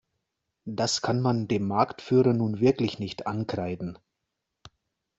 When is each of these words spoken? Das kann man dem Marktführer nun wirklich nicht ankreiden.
Das 0.65 1.03
kann 1.03 1.21
man 1.21 1.47
dem 1.47 1.67
Marktführer 1.67 2.33
nun 2.33 2.59
wirklich 2.59 2.97
nicht 2.97 3.27
ankreiden. 3.27 3.99